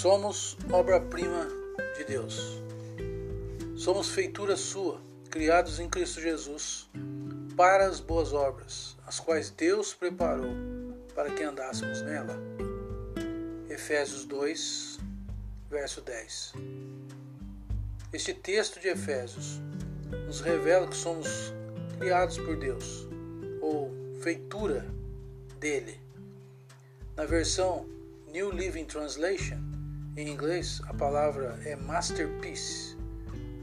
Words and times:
Somos 0.00 0.56
obra-prima 0.72 1.46
de 1.94 2.04
Deus. 2.04 2.58
Somos 3.76 4.08
feitura 4.08 4.56
sua, 4.56 4.98
criados 5.28 5.78
em 5.78 5.90
Cristo 5.90 6.22
Jesus, 6.22 6.88
para 7.54 7.84
as 7.84 8.00
boas 8.00 8.32
obras, 8.32 8.96
as 9.06 9.20
quais 9.20 9.50
Deus 9.50 9.92
preparou 9.92 10.54
para 11.14 11.28
que 11.28 11.42
andássemos 11.42 12.00
nela. 12.00 12.34
Efésios 13.68 14.24
2, 14.24 15.00
verso 15.68 16.00
10. 16.00 16.54
Este 18.10 18.32
texto 18.32 18.80
de 18.80 18.88
Efésios 18.88 19.60
nos 20.26 20.40
revela 20.40 20.88
que 20.88 20.96
somos 20.96 21.52
criados 21.98 22.38
por 22.38 22.56
Deus, 22.56 23.06
ou 23.60 23.94
feitura 24.22 24.86
dele. 25.58 26.00
Na 27.14 27.26
versão 27.26 27.86
New 28.32 28.50
Living 28.50 28.86
Translation, 28.86 29.69
em 30.16 30.28
inglês, 30.28 30.82
a 30.86 30.94
palavra 30.94 31.58
é 31.64 31.76
masterpiece, 31.76 32.96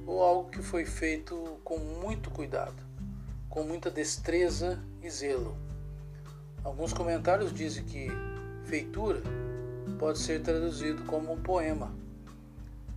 ou 0.06 0.24
algo 0.24 0.50
que 0.50 0.62
foi 0.62 0.86
feito 0.86 1.60
com 1.64 1.78
muito 1.78 2.32
cuidado, 2.32 2.82
com 3.50 3.64
muita 3.64 3.92
destreza 3.92 4.82
e 5.02 5.10
zelo. 5.10 5.58
Alguns 6.64 6.94
comentários 6.94 7.54
dizem 7.54 7.84
que 7.84 8.08
feitura 8.64 9.22
pode 10.00 10.20
ser 10.20 10.42
traduzido 10.42 11.04
como 11.04 11.34
um 11.34 11.42
poema. 11.42 11.94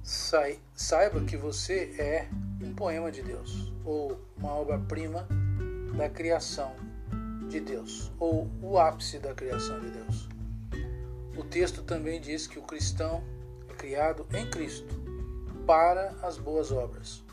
Saiba 0.02 1.20
que 1.26 1.36
você 1.36 1.94
é 1.98 2.28
um 2.62 2.74
poema 2.74 3.12
de 3.12 3.22
Deus, 3.22 3.72
ou 3.84 4.20
uma 4.36 4.52
obra-prima 4.54 5.26
da 5.96 6.08
criação 6.08 6.74
de 7.48 7.60
Deus, 7.60 8.12
ou 8.18 8.48
o 8.62 8.78
ápice 8.78 9.18
da 9.18 9.34
criação 9.34 9.78
de 9.80 9.90
Deus. 9.90 10.28
O 11.36 11.44
texto 11.44 11.82
também 11.82 12.20
diz 12.20 12.46
que 12.46 12.58
o 12.58 12.62
cristão 12.62 13.22
criado 13.80 14.26
em 14.34 14.46
Cristo 14.50 14.94
para 15.66 16.14
as 16.22 16.36
boas 16.36 16.70
obras. 16.70 17.24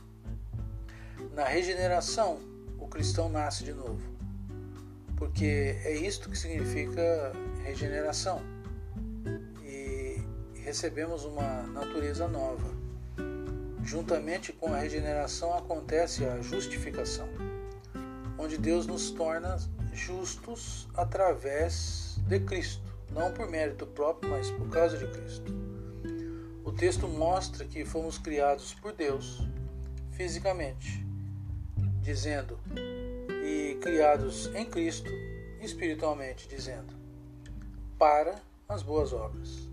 Na 1.33 1.43
regeneração, 1.43 2.39
o 2.79 2.87
cristão 2.87 3.27
nasce 3.27 3.65
de 3.65 3.73
novo, 3.73 3.99
porque 5.17 5.75
é 5.83 5.93
isto 5.93 6.29
que 6.29 6.37
significa 6.37 7.33
regeneração. 7.65 8.41
E 9.61 10.23
recebemos 10.61 11.25
uma 11.25 11.63
natureza 11.63 12.29
nova. 12.29 12.73
Juntamente 13.83 14.53
com 14.53 14.73
a 14.73 14.77
regeneração 14.77 15.53
acontece 15.53 16.23
a 16.23 16.39
justificação, 16.41 17.27
onde 18.37 18.57
Deus 18.57 18.87
nos 18.87 19.11
torna 19.11 19.57
justos 19.91 20.87
através 20.95 22.15
de 22.25 22.39
Cristo 22.39 22.87
não 23.11 23.31
por 23.31 23.49
mérito 23.49 23.85
próprio, 23.87 24.29
mas 24.29 24.51
por 24.51 24.69
causa 24.69 24.97
de 24.97 25.07
Cristo. 25.07 25.66
Texto 26.77 27.07
mostra 27.07 27.65
que 27.65 27.83
fomos 27.83 28.19
criados 28.19 28.75
por 28.75 28.93
Deus 28.93 29.41
fisicamente, 30.11 31.03
dizendo, 32.03 32.59
e 33.43 33.79
criados 33.81 34.47
em 34.53 34.63
Cristo 34.63 35.09
espiritualmente, 35.59 36.47
dizendo, 36.47 36.93
para 37.97 38.35
as 38.69 38.83
boas 38.83 39.11
obras. 39.11 39.67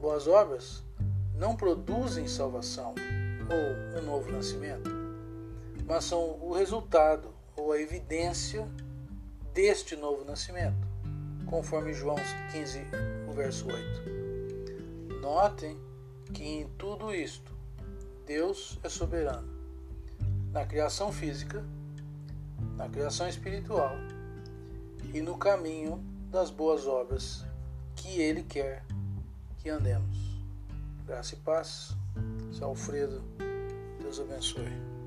Boas 0.00 0.28
obras 0.28 0.84
não 1.34 1.56
produzem 1.56 2.28
salvação 2.28 2.94
ou 3.50 3.98
um 4.00 4.04
novo 4.04 4.30
nascimento, 4.30 4.90
mas 5.86 6.04
são 6.04 6.38
o 6.40 6.52
resultado 6.52 7.34
ou 7.56 7.72
a 7.72 7.80
evidência 7.80 8.64
deste 9.52 9.96
novo 9.96 10.24
nascimento 10.24 10.86
conforme 11.46 11.92
João 11.92 12.16
15, 12.52 12.80
o 13.28 13.32
verso 13.32 13.66
8. 13.66 15.20
Notem 15.20 15.87
que 16.32 16.44
em 16.44 16.68
tudo 16.78 17.14
isto 17.14 17.52
Deus 18.26 18.78
é 18.82 18.88
soberano. 18.88 19.48
Na 20.52 20.66
criação 20.66 21.12
física, 21.12 21.64
na 22.76 22.88
criação 22.88 23.28
espiritual 23.28 23.96
e 25.12 25.20
no 25.20 25.36
caminho 25.36 26.02
das 26.30 26.50
boas 26.50 26.86
obras 26.86 27.44
que 27.96 28.20
Ele 28.20 28.42
quer 28.42 28.84
que 29.58 29.68
andemos. 29.68 30.16
Graça 31.06 31.34
e 31.34 31.38
paz. 31.38 31.96
Seu 32.52 32.68
Alfredo, 32.68 33.22
Deus 34.00 34.20
abençoe. 34.20 34.97